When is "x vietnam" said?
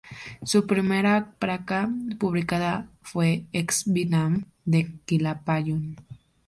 3.53-4.45